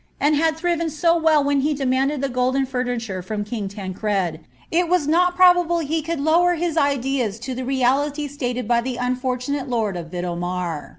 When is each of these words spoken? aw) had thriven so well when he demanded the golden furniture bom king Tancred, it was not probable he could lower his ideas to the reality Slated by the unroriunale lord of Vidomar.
aw) 0.19 0.31
had 0.33 0.57
thriven 0.57 0.89
so 0.89 1.15
well 1.15 1.43
when 1.43 1.59
he 1.61 1.75
demanded 1.75 2.21
the 2.21 2.27
golden 2.27 2.65
furniture 2.65 3.21
bom 3.29 3.43
king 3.43 3.67
Tancred, 3.67 4.39
it 4.71 4.89
was 4.89 5.07
not 5.07 5.35
probable 5.35 5.77
he 5.77 6.01
could 6.01 6.19
lower 6.19 6.55
his 6.55 6.75
ideas 6.75 7.37
to 7.37 7.53
the 7.53 7.63
reality 7.63 8.27
Slated 8.27 8.67
by 8.67 8.81
the 8.81 8.97
unroriunale 8.99 9.69
lord 9.69 9.95
of 9.95 10.07
Vidomar. 10.09 10.89